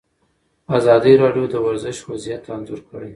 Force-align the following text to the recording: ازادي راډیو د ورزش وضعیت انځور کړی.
ازادي 0.77 1.13
راډیو 1.23 1.45
د 1.49 1.55
ورزش 1.67 1.97
وضعیت 2.09 2.43
انځور 2.53 2.79
کړی. 2.89 3.09